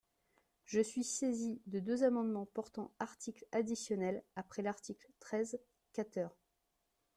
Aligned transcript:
Je 0.65 0.81
suis 0.81 1.03
saisie 1.03 1.61
de 1.67 1.79
deux 1.79 2.01
amendements 2.03 2.47
portant 2.55 2.91
article 2.97 3.45
additionnel 3.51 4.23
après 4.35 4.63
l’article 4.63 5.07
treize 5.19 5.59
quater. 5.93 6.29